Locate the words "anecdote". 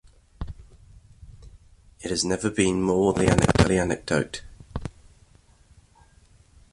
3.77-4.41